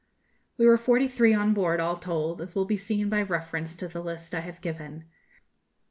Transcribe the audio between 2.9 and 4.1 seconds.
by reference to the